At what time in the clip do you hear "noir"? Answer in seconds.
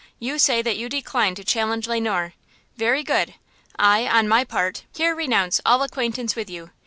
2.01-2.33